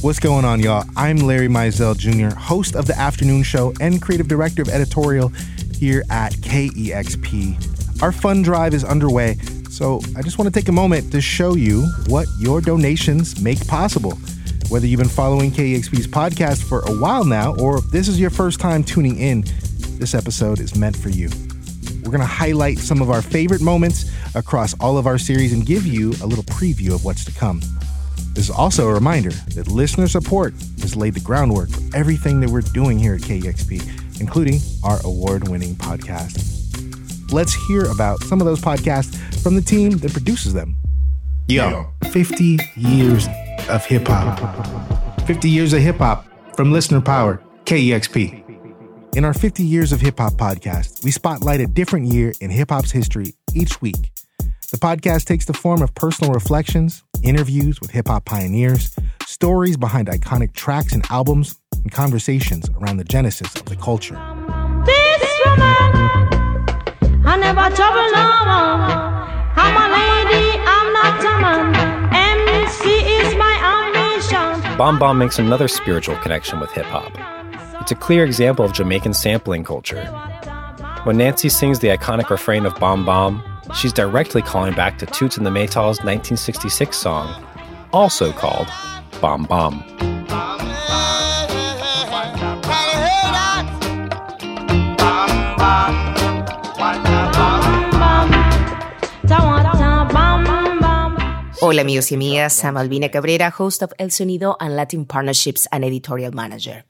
What's 0.00 0.20
going 0.20 0.44
on, 0.44 0.60
y'all? 0.60 0.84
I'm 0.96 1.16
Larry 1.16 1.48
Mizell 1.48 1.98
Jr., 1.98 2.32
host 2.32 2.76
of 2.76 2.86
the 2.86 2.96
afternoon 2.96 3.42
show 3.42 3.72
and 3.80 4.00
creative 4.00 4.28
director 4.28 4.62
of 4.62 4.68
editorial 4.68 5.30
here 5.74 6.04
at 6.08 6.34
KEXP. 6.34 8.00
Our 8.00 8.12
fund 8.12 8.44
drive 8.44 8.74
is 8.74 8.84
underway, 8.84 9.34
so 9.68 10.00
I 10.16 10.22
just 10.22 10.38
want 10.38 10.54
to 10.54 10.56
take 10.56 10.68
a 10.68 10.72
moment 10.72 11.10
to 11.10 11.20
show 11.20 11.56
you 11.56 11.84
what 12.06 12.28
your 12.38 12.60
donations 12.60 13.40
make 13.42 13.66
possible. 13.66 14.12
Whether 14.68 14.86
you've 14.86 15.00
been 15.00 15.08
following 15.08 15.50
KEXP's 15.50 16.06
podcast 16.06 16.62
for 16.62 16.78
a 16.82 16.92
while 16.92 17.24
now, 17.24 17.56
or 17.56 17.78
if 17.78 17.90
this 17.90 18.06
is 18.06 18.20
your 18.20 18.30
first 18.30 18.60
time 18.60 18.84
tuning 18.84 19.18
in, 19.18 19.42
this 19.98 20.14
episode 20.14 20.60
is 20.60 20.76
meant 20.76 20.96
for 20.96 21.08
you. 21.08 21.28
We're 22.04 22.12
going 22.12 22.20
to 22.20 22.24
highlight 22.24 22.78
some 22.78 23.02
of 23.02 23.10
our 23.10 23.20
favorite 23.20 23.62
moments 23.62 24.08
across 24.36 24.78
all 24.78 24.96
of 24.96 25.08
our 25.08 25.18
series 25.18 25.52
and 25.52 25.66
give 25.66 25.84
you 25.84 26.10
a 26.22 26.26
little 26.26 26.44
preview 26.44 26.94
of 26.94 27.04
what's 27.04 27.24
to 27.24 27.32
come. 27.32 27.60
This 28.34 28.48
is 28.48 28.50
also 28.50 28.88
a 28.88 28.94
reminder 28.94 29.30
that 29.30 29.68
listener 29.68 30.08
support 30.08 30.54
has 30.80 30.94
laid 30.96 31.14
the 31.14 31.20
groundwork 31.20 31.70
for 31.70 31.96
everything 31.96 32.40
that 32.40 32.50
we're 32.50 32.60
doing 32.60 32.98
here 32.98 33.14
at 33.14 33.22
KEXP, 33.22 34.20
including 34.20 34.60
our 34.84 34.98
award 35.04 35.48
winning 35.48 35.74
podcast. 35.74 37.32
Let's 37.32 37.54
hear 37.66 37.84
about 37.90 38.20
some 38.20 38.40
of 38.40 38.46
those 38.46 38.60
podcasts 38.60 39.16
from 39.42 39.54
the 39.54 39.62
team 39.62 39.98
that 39.98 40.12
produces 40.12 40.54
them. 40.54 40.76
Yo, 41.48 41.92
50 42.12 42.58
years 42.76 43.26
of 43.68 43.84
hip 43.84 44.06
hop. 44.06 45.20
50 45.26 45.48
years 45.50 45.72
of 45.72 45.80
hip 45.80 45.96
hop 45.96 46.26
from 46.56 46.72
listener 46.72 47.00
power, 47.00 47.42
KEXP. 47.64 48.48
In 49.16 49.24
our 49.24 49.34
50 49.34 49.64
Years 49.64 49.90
of 49.90 50.00
Hip 50.00 50.18
Hop 50.18 50.34
podcast, 50.34 51.02
we 51.02 51.10
spotlight 51.10 51.60
a 51.60 51.66
different 51.66 52.06
year 52.06 52.32
in 52.40 52.50
hip 52.50 52.70
hop's 52.70 52.92
history 52.92 53.34
each 53.52 53.80
week. 53.80 54.12
The 54.70 54.76
podcast 54.76 55.24
takes 55.24 55.46
the 55.46 55.54
form 55.54 55.80
of 55.80 55.94
personal 55.94 56.34
reflections, 56.34 57.02
interviews 57.22 57.80
with 57.80 57.90
hip 57.90 58.08
hop 58.08 58.26
pioneers, 58.26 58.94
stories 59.24 59.78
behind 59.78 60.08
iconic 60.08 60.52
tracks 60.52 60.92
and 60.92 61.06
albums, 61.08 61.58
and 61.72 61.90
conversations 61.90 62.68
around 62.78 62.98
the 62.98 63.04
genesis 63.04 63.54
of 63.54 63.64
the 63.64 63.76
culture. 63.76 64.16
This 64.84 65.40
woman, 65.46 65.96
I 67.24 67.38
never 67.40 67.74
trouble 67.74 68.10
no 68.12 68.28
one. 68.44 69.08
I'm 69.56 69.74
a 69.74 69.88
lady, 69.88 70.58
I'm 70.60 70.92
not 70.92 71.24
a 71.24 71.40
man. 71.40 72.12
MC 72.12 72.90
is 72.90 73.34
my 73.36 73.54
ambition. 73.88 74.76
Bam 74.76 74.98
Bam 74.98 75.16
makes 75.16 75.38
another 75.38 75.68
spiritual 75.68 76.16
connection 76.16 76.60
with 76.60 76.70
hip 76.72 76.84
hop. 76.84 77.12
It's 77.80 77.92
a 77.92 77.94
clear 77.94 78.22
example 78.22 78.66
of 78.66 78.74
Jamaican 78.74 79.14
sampling 79.14 79.64
culture. 79.64 80.04
When 81.04 81.16
Nancy 81.16 81.48
sings 81.48 81.78
the 81.78 81.88
iconic 81.88 82.28
refrain 82.28 82.66
of 82.66 82.78
Bam 82.78 83.06
Bam, 83.06 83.42
she's 83.74 83.92
directly 83.92 84.42
calling 84.42 84.74
back 84.74 84.98
to 84.98 85.06
Toots 85.06 85.36
and 85.36 85.46
the 85.46 85.50
Maytals' 85.50 86.04
1966 86.04 86.96
song, 86.96 87.44
also 87.92 88.32
called 88.32 88.68
Bam 89.20 89.44
Bam. 89.44 90.07
Hola 101.60 101.82
amigos 101.82 102.12
y 102.12 102.14
amigas, 102.14 102.64
I'm 102.64 102.76
Albina 102.76 103.10
Cabrera, 103.10 103.50
host 103.50 103.82
of 103.82 103.92
El 103.98 104.10
Sonido 104.10 104.56
and 104.60 104.76
Latin 104.76 105.04
Partnerships 105.04 105.66
and 105.72 105.84
editorial 105.84 106.32
manager. 106.32 106.84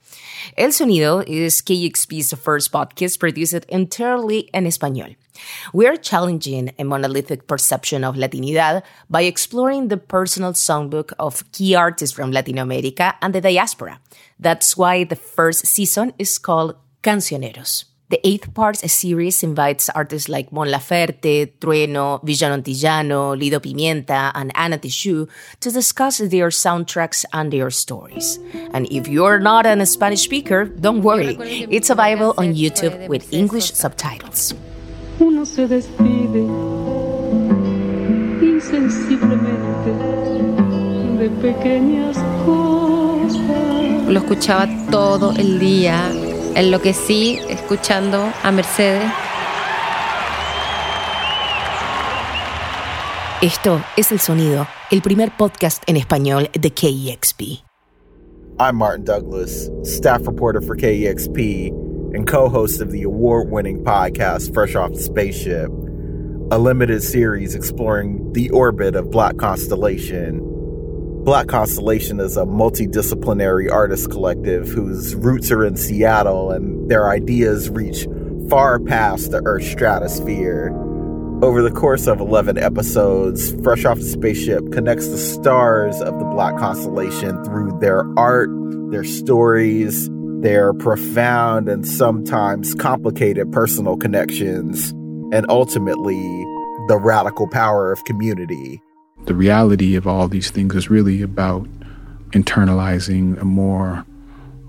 El 0.58 0.72
Sonido 0.72 1.24
is 1.26 1.62
KEXP's 1.62 2.34
first 2.34 2.70
podcast 2.70 3.18
produced 3.18 3.64
entirely 3.70 4.50
in 4.52 4.66
Espanol. 4.66 5.16
We 5.72 5.86
are 5.86 5.96
challenging 5.96 6.72
a 6.78 6.84
monolithic 6.84 7.46
perception 7.46 8.04
of 8.04 8.16
Latinidad 8.16 8.82
by 9.08 9.22
exploring 9.22 9.88
the 9.88 9.96
personal 9.96 10.52
songbook 10.52 11.14
of 11.18 11.50
key 11.52 11.74
artists 11.74 12.14
from 12.14 12.30
Latin 12.30 12.58
America 12.58 13.14
and 13.22 13.34
the 13.34 13.40
diaspora. 13.40 14.00
That's 14.38 14.76
why 14.76 15.04
the 15.04 15.16
first 15.16 15.66
season 15.66 16.12
is 16.18 16.36
called 16.36 16.76
Cancioneros. 17.02 17.84
The 18.10 18.26
eighth 18.26 18.54
part 18.54 18.76
series 18.78 19.42
invites 19.42 19.90
artists 19.90 20.28
like 20.28 20.50
Mon 20.50 20.68
Laferte, 20.68 21.52
Trueno, 21.60 22.20
Villano 22.24 22.56
Antillano, 22.56 23.38
Lido 23.38 23.60
Pimienta, 23.60 24.32
and 24.34 24.50
Ana 24.54 24.78
Tijoux 24.78 25.28
to 25.60 25.70
discuss 25.70 26.18
their 26.18 26.48
soundtracks 26.48 27.24
and 27.32 27.52
their 27.52 27.70
stories. 27.70 28.38
And 28.72 28.90
if 28.90 29.08
you're 29.08 29.38
not 29.38 29.66
a 29.66 29.84
Spanish 29.84 30.22
speaker, 30.22 30.64
don't 30.64 31.02
worry. 31.02 31.36
It's 31.70 31.90
available 31.90 32.32
on 32.38 32.54
YouTube 32.54 33.08
with 33.08 33.30
English 33.32 33.74
subtitles. 33.74 34.54
uno 35.20 35.44
se 35.44 35.66
despide 35.66 36.46
insensiblemente 38.40 39.90
de 41.18 41.28
pequeñas 41.42 42.16
cosas. 42.46 43.38
Lo 44.08 44.20
escuchaba 44.20 44.68
todo 44.90 45.32
el 45.32 45.58
día, 45.58 46.10
enloquecí 46.58 47.38
escuchando 47.48 48.32
a 48.42 48.50
Mercedes. 48.50 49.08
Esto 53.40 53.80
es 53.96 54.10
El 54.10 54.18
Sonido, 54.18 54.66
el 54.90 55.00
primer 55.00 55.30
podcast 55.38 55.84
en 55.86 55.96
español 55.96 56.50
de 56.60 56.70
KEXP. 56.72 57.62
I'm 58.58 58.74
Martin 58.74 59.04
Douglas, 59.04 59.70
staff 59.84 60.26
reporter 60.26 60.60
for 60.60 60.74
KEXP 60.74 61.70
and 62.12 62.26
co 62.26 62.48
host 62.48 62.80
of 62.80 62.90
the 62.90 63.04
award 63.04 63.52
winning 63.52 63.84
podcast 63.84 64.52
Fresh 64.52 64.74
Off 64.74 64.94
the 64.94 65.00
Spaceship, 65.00 65.70
a 66.50 66.58
limited 66.58 67.04
series 67.04 67.54
exploring 67.54 68.32
the 68.32 68.50
orbit 68.50 68.96
of 68.96 69.12
Black 69.12 69.36
Constellation. 69.36 70.40
Black 71.28 71.48
Constellation 71.48 72.20
is 72.20 72.38
a 72.38 72.46
multidisciplinary 72.46 73.70
artist 73.70 74.10
collective 74.10 74.66
whose 74.66 75.14
roots 75.14 75.50
are 75.50 75.62
in 75.62 75.76
Seattle 75.76 76.50
and 76.50 76.90
their 76.90 77.10
ideas 77.10 77.68
reach 77.68 78.08
far 78.48 78.80
past 78.80 79.30
the 79.30 79.42
Earth's 79.44 79.70
stratosphere. 79.70 80.70
Over 81.42 81.60
the 81.60 81.70
course 81.70 82.06
of 82.06 82.20
11 82.20 82.56
episodes, 82.56 83.52
Fresh 83.62 83.84
Off 83.84 83.98
the 83.98 84.04
Spaceship 84.04 84.72
connects 84.72 85.08
the 85.08 85.18
stars 85.18 86.00
of 86.00 86.18
the 86.18 86.24
Black 86.24 86.56
Constellation 86.56 87.44
through 87.44 87.78
their 87.78 88.06
art, 88.18 88.48
their 88.90 89.04
stories, 89.04 90.08
their 90.40 90.72
profound 90.72 91.68
and 91.68 91.86
sometimes 91.86 92.74
complicated 92.74 93.52
personal 93.52 93.98
connections, 93.98 94.92
and 95.30 95.44
ultimately, 95.50 96.22
the 96.88 96.98
radical 96.98 97.46
power 97.48 97.92
of 97.92 98.02
community. 98.04 98.80
The 99.28 99.34
reality 99.34 99.94
of 99.94 100.06
all 100.06 100.26
these 100.26 100.50
things 100.50 100.74
is 100.74 100.88
really 100.88 101.20
about 101.20 101.68
internalizing 102.30 103.38
a 103.38 103.44
more 103.44 104.06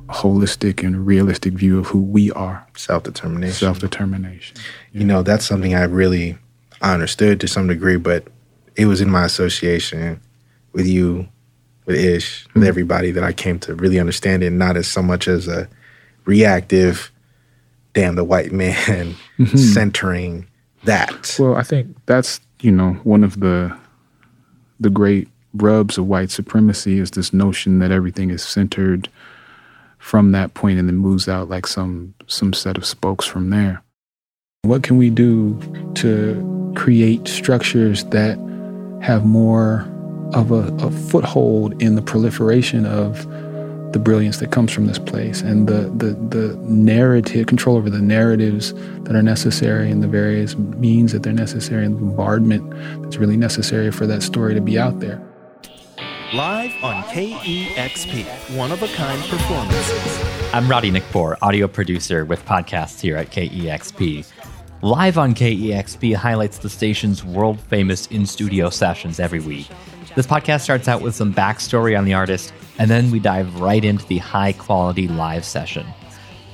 holistic 0.07 0.85
and 0.85 1.07
realistic 1.07 1.53
view 1.53 1.79
of 1.79 1.87
who 1.87 2.01
we 2.01 2.29
are. 2.33 2.67
Self 2.75 3.03
determination. 3.03 3.53
Self 3.53 3.79
determination. 3.79 4.57
You 4.91 5.05
know, 5.05 5.23
that's 5.23 5.45
something 5.45 5.75
I 5.75 5.83
really 5.85 6.37
I 6.81 6.93
understood 6.93 7.39
to 7.39 7.47
some 7.47 7.67
degree, 7.67 7.95
but 7.95 8.27
it 8.75 8.87
was 8.87 8.99
in 8.99 9.09
my 9.09 9.23
association 9.23 10.19
with 10.73 10.85
you, 10.85 11.29
with 11.85 11.95
Ish, 11.95 12.43
with 12.47 12.55
mm-hmm. 12.55 12.67
everybody 12.67 13.11
that 13.11 13.23
I 13.23 13.31
came 13.31 13.59
to 13.59 13.75
really 13.75 13.97
understand 13.97 14.43
it, 14.43 14.49
not 14.51 14.75
as 14.75 14.89
so 14.89 15.01
much 15.01 15.29
as 15.29 15.47
a 15.47 15.69
reactive, 16.25 17.13
damn 17.93 18.15
the 18.15 18.25
white 18.25 18.51
man 18.51 19.15
mm-hmm. 19.37 19.55
centering 19.55 20.49
that. 20.83 21.37
Well, 21.39 21.55
I 21.55 21.63
think 21.63 21.95
that's, 22.07 22.41
you 22.59 22.73
know, 22.73 22.95
one 23.05 23.23
of 23.23 23.39
the 23.39 23.78
the 24.79 24.89
great 24.89 25.27
rubs 25.53 25.97
of 25.97 26.07
white 26.07 26.31
supremacy 26.31 26.99
is 26.99 27.11
this 27.11 27.33
notion 27.33 27.79
that 27.79 27.91
everything 27.91 28.29
is 28.29 28.43
centered 28.43 29.09
from 29.97 30.31
that 30.31 30.53
point 30.53 30.79
and 30.79 30.87
then 30.87 30.95
moves 30.95 31.27
out 31.27 31.49
like 31.49 31.67
some 31.67 32.13
some 32.27 32.53
set 32.53 32.77
of 32.77 32.85
spokes 32.85 33.25
from 33.25 33.49
there. 33.49 33.81
What 34.63 34.83
can 34.83 34.97
we 34.97 35.09
do 35.09 35.59
to 35.95 36.73
create 36.75 37.27
structures 37.27 38.03
that 38.05 38.37
have 39.01 39.25
more 39.25 39.87
of 40.33 40.51
a, 40.51 40.67
a 40.85 40.91
foothold 40.91 41.81
in 41.81 41.95
the 41.95 42.01
proliferation 42.01 42.85
of 42.85 43.25
the 43.91 43.99
brilliance 43.99 44.37
that 44.37 44.51
comes 44.51 44.71
from 44.71 44.85
this 44.85 44.99
place 44.99 45.41
and 45.41 45.67
the, 45.67 45.89
the, 45.97 46.13
the 46.35 46.55
narrative, 46.63 47.47
control 47.47 47.75
over 47.75 47.89
the 47.89 48.01
narratives 48.01 48.73
that 49.03 49.15
are 49.15 49.23
necessary 49.23 49.89
and 49.89 50.03
the 50.03 50.07
various 50.07 50.55
means 50.55 51.11
that 51.11 51.23
they're 51.23 51.33
necessary 51.33 51.85
and 51.85 51.95
the 51.95 52.01
bombardment 52.01 52.69
that's 53.01 53.17
really 53.17 53.37
necessary 53.37 53.91
for 53.91 54.05
that 54.05 54.21
story 54.21 54.53
to 54.53 54.61
be 54.61 54.77
out 54.77 54.99
there. 54.99 55.19
Live 56.33 56.71
on 56.83 57.01
KEXP, 57.05 58.55
one 58.55 58.71
of 58.71 58.83
a 58.83 58.87
kind 58.89 59.19
performances. 59.23 60.23
I'm 60.53 60.69
Roddy 60.69 60.91
Nickpour, 60.91 61.37
audio 61.41 61.67
producer 61.67 62.25
with 62.25 62.45
podcasts 62.45 63.01
here 63.01 63.17
at 63.17 63.31
KEXP. 63.31 64.31
Live 64.83 65.17
on 65.17 65.33
KEXP 65.33 66.13
highlights 66.13 66.59
the 66.59 66.69
station's 66.69 67.25
world 67.25 67.59
famous 67.59 68.05
in 68.07 68.27
studio 68.27 68.69
sessions 68.69 69.19
every 69.19 69.39
week. 69.39 69.67
This 70.15 70.27
podcast 70.27 70.61
starts 70.61 70.87
out 70.87 71.01
with 71.01 71.15
some 71.15 71.33
backstory 71.33 71.97
on 71.97 72.05
the 72.05 72.13
artist, 72.13 72.53
and 72.79 72.89
then 72.89 73.11
we 73.11 73.19
dive 73.19 73.59
right 73.59 73.83
into 73.83 74.05
the 74.07 74.17
high 74.17 74.53
quality 74.53 75.07
live 75.07 75.45
session. 75.45 75.85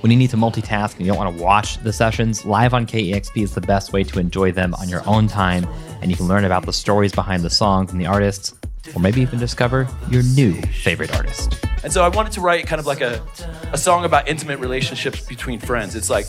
When 0.01 0.11
you 0.11 0.17
need 0.17 0.31
to 0.31 0.37
multitask 0.37 0.97
and 0.97 1.01
you 1.01 1.07
don't 1.07 1.17
want 1.17 1.37
to 1.37 1.43
watch 1.43 1.77
the 1.83 1.93
sessions, 1.93 2.45
live 2.45 2.73
on 2.73 2.85
KEXP 2.85 3.41
is 3.41 3.55
the 3.55 3.61
best 3.61 3.93
way 3.93 4.03
to 4.03 4.19
enjoy 4.19 4.51
them 4.51 4.73
on 4.75 4.89
your 4.89 5.07
own 5.07 5.27
time, 5.27 5.65
and 6.01 6.11
you 6.11 6.17
can 6.17 6.27
learn 6.27 6.43
about 6.43 6.65
the 6.65 6.73
stories 6.73 7.11
behind 7.11 7.43
the 7.43 7.49
songs 7.49 7.91
and 7.91 8.01
the 8.01 8.05
artists, 8.05 8.53
or 8.95 9.01
maybe 9.01 9.21
even 9.21 9.39
discover 9.39 9.87
your 10.09 10.23
new 10.23 10.53
favorite 10.61 11.15
artist. 11.15 11.59
And 11.83 11.93
so 11.93 12.03
I 12.03 12.09
wanted 12.09 12.33
to 12.33 12.41
write 12.41 12.67
kind 12.67 12.79
of 12.79 12.85
like 12.85 13.01
a, 13.01 13.23
a 13.71 13.77
song 13.77 14.05
about 14.05 14.27
intimate 14.27 14.59
relationships 14.59 15.21
between 15.25 15.59
friends. 15.59 15.95
It's 15.95 16.09
like 16.09 16.25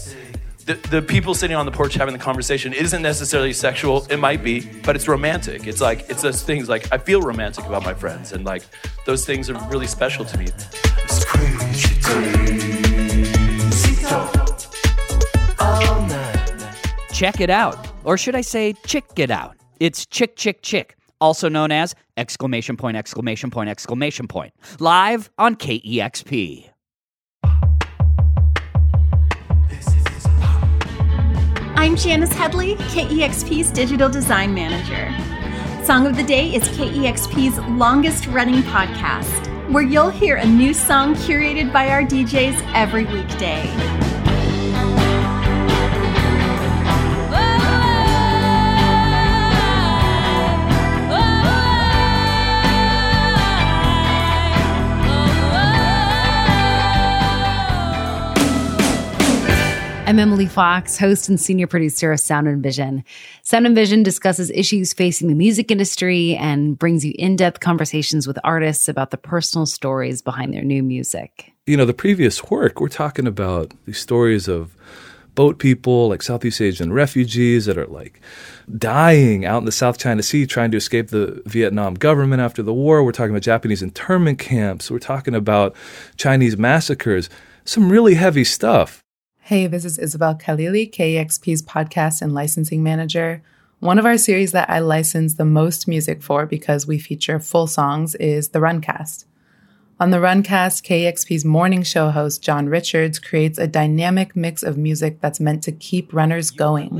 the, 0.66 0.74
the 0.90 1.00
people 1.00 1.32
sitting 1.32 1.56
on 1.56 1.64
the 1.64 1.70
porch 1.70 1.94
having 1.94 2.12
the 2.12 2.18
conversation 2.18 2.72
isn't 2.72 3.00
necessarily 3.00 3.52
sexual. 3.52 4.04
It 4.10 4.18
might 4.18 4.42
be, 4.42 4.68
but 4.82 4.96
it's 4.96 5.06
romantic. 5.06 5.66
It's 5.66 5.80
like, 5.80 6.10
it's 6.10 6.22
those 6.22 6.42
things 6.42 6.68
like 6.68 6.92
I 6.92 6.98
feel 6.98 7.22
romantic 7.22 7.64
about 7.64 7.84
my 7.84 7.94
friends, 7.94 8.32
and 8.32 8.44
like 8.44 8.64
those 9.04 9.24
things 9.24 9.48
are 9.48 9.54
really 9.68 9.86
special 9.86 10.24
to 10.24 10.38
me. 10.38 10.46
Check 17.12 17.40
it 17.40 17.48
out. 17.48 17.86
Or 18.04 18.18
should 18.18 18.34
I 18.34 18.40
say, 18.40 18.74
chick 18.86 19.04
it 19.16 19.30
out? 19.30 19.56
It's 19.78 20.04
Chick 20.04 20.36
Chick 20.36 20.62
Chick, 20.62 20.96
also 21.20 21.48
known 21.48 21.70
as 21.70 21.94
exclamation 22.16 22.76
point, 22.76 22.96
exclamation 22.96 23.50
point, 23.50 23.70
exclamation 23.70 24.26
point. 24.26 24.52
Live 24.80 25.30
on 25.38 25.54
KEXP. 25.54 26.70
I'm 31.78 31.94
Janice 31.94 32.32
Headley, 32.32 32.74
KEXP's 32.76 33.70
Digital 33.70 34.08
Design 34.08 34.54
Manager. 34.54 35.14
Song 35.84 36.06
of 36.06 36.16
the 36.16 36.22
Day 36.22 36.54
is 36.54 36.64
KEXP's 36.70 37.58
longest 37.68 38.26
running 38.28 38.62
podcast, 38.62 39.70
where 39.70 39.82
you'll 39.82 40.08
hear 40.08 40.36
a 40.36 40.46
new 40.46 40.72
song 40.72 41.14
curated 41.14 41.74
by 41.74 41.90
our 41.90 42.02
DJs 42.02 42.72
every 42.74 43.04
weekday. 43.04 44.05
I'm 60.06 60.20
Emily 60.20 60.46
Fox, 60.46 60.96
host 60.96 61.28
and 61.28 61.40
senior 61.40 61.66
producer 61.66 62.12
of 62.12 62.20
Sound 62.20 62.46
and 62.46 62.62
Vision. 62.62 63.02
Sound 63.42 63.66
and 63.66 63.74
Vision 63.74 64.04
discusses 64.04 64.52
issues 64.52 64.92
facing 64.92 65.26
the 65.26 65.34
music 65.34 65.68
industry 65.68 66.36
and 66.36 66.78
brings 66.78 67.04
you 67.04 67.12
in 67.18 67.34
depth 67.34 67.58
conversations 67.58 68.24
with 68.24 68.38
artists 68.44 68.88
about 68.88 69.10
the 69.10 69.16
personal 69.16 69.66
stories 69.66 70.22
behind 70.22 70.54
their 70.54 70.62
new 70.62 70.80
music. 70.80 71.52
You 71.66 71.76
know, 71.76 71.84
the 71.84 71.92
previous 71.92 72.44
work, 72.44 72.80
we're 72.80 72.86
talking 72.86 73.26
about 73.26 73.72
these 73.84 73.98
stories 73.98 74.46
of 74.46 74.76
boat 75.34 75.58
people, 75.58 76.08
like 76.08 76.22
Southeast 76.22 76.60
Asian 76.60 76.92
refugees 76.92 77.66
that 77.66 77.76
are 77.76 77.88
like 77.88 78.20
dying 78.78 79.44
out 79.44 79.58
in 79.58 79.64
the 79.64 79.72
South 79.72 79.98
China 79.98 80.22
Sea 80.22 80.46
trying 80.46 80.70
to 80.70 80.76
escape 80.76 81.08
the 81.08 81.42
Vietnam 81.46 81.94
government 81.94 82.40
after 82.40 82.62
the 82.62 82.72
war. 82.72 83.02
We're 83.02 83.10
talking 83.10 83.32
about 83.32 83.42
Japanese 83.42 83.82
internment 83.82 84.38
camps. 84.38 84.88
We're 84.88 85.00
talking 85.00 85.34
about 85.34 85.74
Chinese 86.16 86.56
massacres. 86.56 87.28
Some 87.64 87.90
really 87.90 88.14
heavy 88.14 88.44
stuff. 88.44 89.02
Hey, 89.46 89.68
this 89.68 89.84
is 89.84 89.96
Isabel 89.96 90.34
Khalili, 90.34 90.90
KEXP's 90.90 91.62
podcast 91.62 92.20
and 92.20 92.34
licensing 92.34 92.82
manager. 92.82 93.44
One 93.78 93.96
of 93.96 94.04
our 94.04 94.18
series 94.18 94.50
that 94.50 94.68
I 94.68 94.80
license 94.80 95.34
the 95.34 95.44
most 95.44 95.86
music 95.86 96.20
for 96.20 96.46
because 96.46 96.88
we 96.88 96.98
feature 96.98 97.38
full 97.38 97.68
songs 97.68 98.16
is 98.16 98.48
the 98.48 98.58
Runcast. 98.58 99.24
On 99.98 100.10
the 100.10 100.18
Runcast, 100.18 100.84
KEXP's 100.84 101.42
morning 101.42 101.82
show 101.82 102.10
host 102.10 102.42
John 102.42 102.68
Richards 102.68 103.18
creates 103.18 103.58
a 103.58 103.66
dynamic 103.66 104.36
mix 104.36 104.62
of 104.62 104.76
music 104.76 105.22
that's 105.22 105.40
meant 105.40 105.62
to 105.62 105.72
keep 105.72 106.12
runners 106.12 106.50
going. 106.50 106.94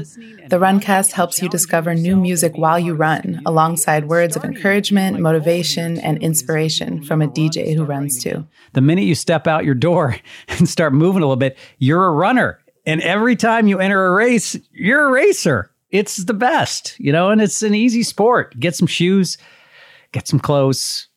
The 0.49 0.59
Runcast 0.59 1.13
helps 1.13 1.43
you 1.43 1.51
discover 1.51 1.95
new 1.95 2.17
music 2.17 2.57
while 2.57 2.79
you 2.79 2.95
run, 2.95 3.43
alongside 3.45 4.09
words 4.09 4.35
of 4.35 4.45
encouragement, 4.45 5.21
motivation, 5.21 5.99
and 5.99 6.17
inspiration 6.23 7.05
from 7.05 7.21
a 7.21 7.29
DJ 7.29 7.77
who 7.77 7.85
runs 7.85 8.23
too. 8.23 8.47
The 8.73 8.81
minute 8.81 9.05
you 9.05 9.15
step 9.15 9.47
out 9.47 9.67
your 9.67 9.75
door 9.75 10.17
and 10.49 10.67
start 10.67 10.95
moving 10.95 11.21
a 11.21 11.27
little 11.27 11.37
bit, 11.37 11.59
you're 11.77 12.07
a 12.07 12.13
runner. 12.13 12.61
And 12.87 13.03
every 13.03 13.37
time 13.37 13.67
you 13.67 13.79
enter 13.79 14.07
a 14.07 14.13
race, 14.13 14.57
you're 14.73 15.09
a 15.09 15.13
racer. 15.13 15.71
It's 15.91 16.17
the 16.17 16.33
best, 16.33 16.99
you 16.99 17.13
know, 17.13 17.29
and 17.29 17.43
it's 17.43 17.63
an 17.63 17.75
easy 17.75 18.05
sport. 18.05 18.59
Get 18.59 18.75
some 18.75 18.89
shoes, 18.89 19.37
get 20.13 20.27
some 20.27 20.41
clothes, 20.41 21.09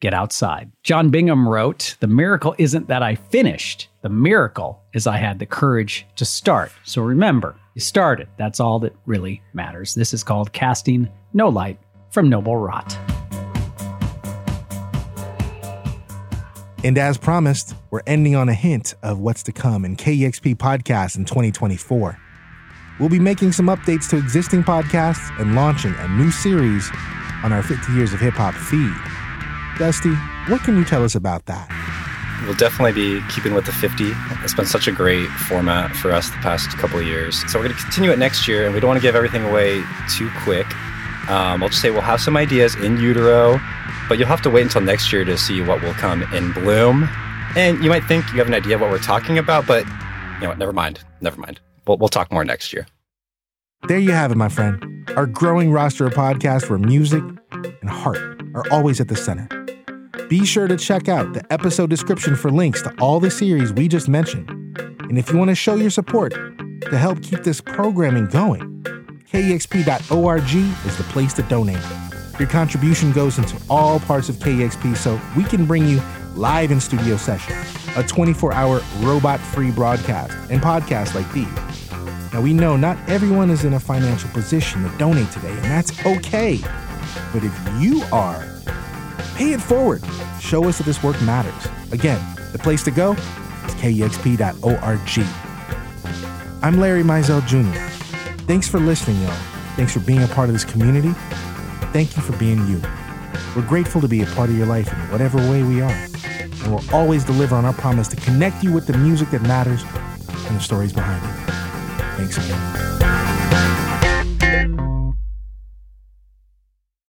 get 0.00 0.14
outside. 0.14 0.70
John 0.82 1.10
Bingham 1.10 1.48
wrote, 1.48 1.96
The 2.00 2.06
miracle 2.06 2.54
isn't 2.58 2.88
that 2.88 3.02
I 3.02 3.16
finished. 3.16 3.88
The 4.02 4.08
miracle 4.08 4.82
is 4.92 5.06
I 5.06 5.16
had 5.16 5.38
the 5.38 5.46
courage 5.46 6.06
to 6.16 6.24
start. 6.24 6.72
So 6.84 7.02
remember, 7.02 7.56
you 7.74 7.80
started. 7.80 8.28
That's 8.36 8.60
all 8.60 8.78
that 8.80 8.94
really 9.06 9.42
matters. 9.52 9.94
This 9.94 10.14
is 10.14 10.22
called 10.22 10.52
Casting 10.52 11.08
No 11.32 11.48
Light 11.48 11.78
from 12.10 12.28
Noble 12.28 12.56
Rot. 12.56 12.96
And 16.84 16.96
as 16.96 17.18
promised, 17.18 17.74
we're 17.90 18.02
ending 18.06 18.36
on 18.36 18.48
a 18.48 18.54
hint 18.54 18.94
of 19.02 19.18
what's 19.18 19.42
to 19.44 19.52
come 19.52 19.84
in 19.84 19.96
KEXP 19.96 20.56
podcasts 20.56 21.16
in 21.16 21.24
2024. 21.24 22.16
We'll 23.00 23.08
be 23.08 23.18
making 23.18 23.52
some 23.52 23.66
updates 23.66 24.08
to 24.10 24.16
existing 24.16 24.62
podcasts 24.62 25.36
and 25.40 25.54
launching 25.54 25.94
a 25.98 26.08
new 26.08 26.30
series 26.30 26.88
on 27.42 27.52
our 27.52 27.62
50 27.62 27.92
Years 27.92 28.12
of 28.12 28.20
Hip 28.20 28.34
Hop 28.34 28.54
feed. 28.54 29.17
Dusty, 29.78 30.12
what 30.48 30.62
can 30.62 30.76
you 30.76 30.84
tell 30.84 31.04
us 31.04 31.14
about 31.14 31.46
that? 31.46 31.68
We'll 32.44 32.56
definitely 32.56 32.92
be 32.92 33.24
keeping 33.28 33.54
with 33.54 33.64
the 33.64 33.72
50. 33.72 34.10
It's 34.42 34.54
been 34.54 34.66
such 34.66 34.88
a 34.88 34.92
great 34.92 35.28
format 35.28 35.94
for 35.94 36.10
us 36.12 36.30
the 36.30 36.36
past 36.36 36.68
couple 36.78 36.98
of 36.98 37.06
years. 37.06 37.40
So 37.50 37.58
we're 37.58 37.66
going 37.66 37.76
to 37.76 37.82
continue 37.82 38.10
it 38.10 38.18
next 38.18 38.48
year, 38.48 38.64
and 38.64 38.74
we 38.74 38.80
don't 38.80 38.88
want 38.88 38.98
to 38.98 39.02
give 39.02 39.14
everything 39.14 39.44
away 39.44 39.82
too 40.16 40.30
quick. 40.42 40.66
Um, 41.28 41.62
I'll 41.62 41.68
just 41.68 41.80
say 41.80 41.90
we'll 41.90 42.00
have 42.00 42.20
some 42.20 42.36
ideas 42.36 42.74
in 42.76 42.98
utero, 42.98 43.60
but 44.08 44.18
you'll 44.18 44.28
have 44.28 44.42
to 44.42 44.50
wait 44.50 44.62
until 44.62 44.80
next 44.80 45.12
year 45.12 45.24
to 45.24 45.36
see 45.38 45.60
what 45.60 45.82
will 45.82 45.94
come 45.94 46.22
in 46.34 46.52
bloom. 46.52 47.08
And 47.54 47.82
you 47.82 47.90
might 47.90 48.04
think 48.04 48.24
you 48.32 48.38
have 48.38 48.48
an 48.48 48.54
idea 48.54 48.76
of 48.76 48.80
what 48.80 48.90
we're 48.90 48.98
talking 48.98 49.38
about, 49.38 49.66
but 49.66 49.84
you 49.86 50.42
know 50.42 50.48
what? 50.48 50.58
Never 50.58 50.72
mind. 50.72 51.00
Never 51.20 51.40
mind. 51.40 51.60
We'll, 51.86 51.98
we'll 51.98 52.08
talk 52.08 52.32
more 52.32 52.44
next 52.44 52.72
year. 52.72 52.86
There 53.86 53.98
you 53.98 54.12
have 54.12 54.32
it, 54.32 54.36
my 54.36 54.48
friend. 54.48 55.08
Our 55.16 55.26
growing 55.26 55.70
roster 55.70 56.06
of 56.06 56.14
podcasts 56.14 56.68
where 56.68 56.78
music 56.78 57.22
and 57.52 57.90
heart 57.90 58.42
are 58.54 58.64
always 58.72 59.00
at 59.00 59.08
the 59.08 59.16
center. 59.16 59.48
Be 60.26 60.44
sure 60.44 60.68
to 60.68 60.76
check 60.76 61.08
out 61.08 61.32
the 61.32 61.52
episode 61.52 61.88
description 61.88 62.36
for 62.36 62.50
links 62.50 62.82
to 62.82 62.94
all 63.00 63.20
the 63.20 63.30
series 63.30 63.72
we 63.72 63.88
just 63.88 64.08
mentioned. 64.08 64.50
And 65.00 65.16
if 65.16 65.30
you 65.30 65.38
want 65.38 65.48
to 65.48 65.54
show 65.54 65.76
your 65.76 65.88
support 65.90 66.32
to 66.32 66.98
help 66.98 67.22
keep 67.22 67.44
this 67.44 67.62
programming 67.62 68.26
going, 68.26 68.82
KEXP.org 69.32 70.54
is 70.86 70.96
the 70.98 71.04
place 71.04 71.32
to 71.34 71.42
donate. 71.44 71.82
Your 72.38 72.48
contribution 72.48 73.12
goes 73.12 73.38
into 73.38 73.58
all 73.70 74.00
parts 74.00 74.28
of 74.28 74.36
KEXP 74.36 74.96
so 74.96 75.18
we 75.36 75.44
can 75.44 75.64
bring 75.64 75.86
you 75.88 76.02
live 76.34 76.70
in 76.70 76.80
studio 76.80 77.16
sessions, 77.16 77.56
a 77.96 78.02
24 78.02 78.52
hour 78.52 78.82
robot 79.00 79.40
free 79.40 79.70
broadcast, 79.70 80.36
and 80.50 80.60
podcasts 80.60 81.14
like 81.14 81.30
these. 81.32 81.48
Now, 82.34 82.42
we 82.42 82.52
know 82.52 82.76
not 82.76 82.98
everyone 83.08 83.50
is 83.50 83.64
in 83.64 83.72
a 83.72 83.80
financial 83.80 84.28
position 84.30 84.82
to 84.82 84.98
donate 84.98 85.30
today, 85.30 85.50
and 85.52 85.64
that's 85.64 86.04
okay. 86.04 86.58
But 87.32 87.42
if 87.42 87.80
you 87.80 88.02
are, 88.12 88.57
pay 89.34 89.52
it 89.52 89.60
forward. 89.60 90.02
Show 90.40 90.64
us 90.68 90.78
that 90.78 90.84
this 90.84 91.02
work 91.02 91.20
matters. 91.22 91.68
Again, 91.92 92.20
the 92.52 92.58
place 92.58 92.82
to 92.84 92.90
go 92.90 93.12
is 93.12 93.74
kexp.org. 93.74 95.26
I'm 96.62 96.80
Larry 96.80 97.02
Mizell 97.02 97.46
Jr. 97.46 97.78
Thanks 98.46 98.68
for 98.68 98.80
listening, 98.80 99.20
y'all. 99.22 99.36
Thanks 99.76 99.92
for 99.92 100.00
being 100.00 100.22
a 100.22 100.28
part 100.28 100.48
of 100.48 100.54
this 100.54 100.64
community. 100.64 101.12
Thank 101.92 102.16
you 102.16 102.22
for 102.22 102.36
being 102.36 102.66
you. 102.66 102.82
We're 103.54 103.66
grateful 103.66 104.00
to 104.00 104.08
be 104.08 104.22
a 104.22 104.26
part 104.26 104.50
of 104.50 104.56
your 104.56 104.66
life 104.66 104.92
in 104.92 104.98
whatever 105.10 105.38
way 105.50 105.62
we 105.62 105.80
are. 105.80 105.90
And 106.24 106.66
we'll 106.66 106.94
always 106.94 107.24
deliver 107.24 107.54
on 107.54 107.64
our 107.64 107.72
promise 107.74 108.08
to 108.08 108.16
connect 108.16 108.62
you 108.62 108.72
with 108.72 108.86
the 108.86 108.96
music 108.98 109.30
that 109.30 109.42
matters 109.42 109.82
and 110.46 110.56
the 110.56 110.60
stories 110.60 110.92
behind 110.92 111.24
it. 111.24 111.54
Thanks 112.16 112.36
again. 112.36 112.97